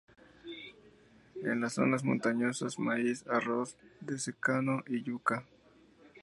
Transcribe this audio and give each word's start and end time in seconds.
En 1.43 1.61
las 1.61 1.73
zonas 1.73 2.03
montañosas 2.03 2.79
maíz, 2.79 3.23
arroz 3.27 3.77
de 3.99 4.17
secano 4.17 4.81
y 4.87 5.03
yuca. 5.03 5.45